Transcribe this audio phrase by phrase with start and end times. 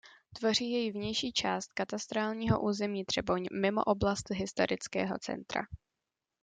[0.33, 5.61] Tvoří jej vnější část katastrálního území Třeboň mimo oblast historického centra.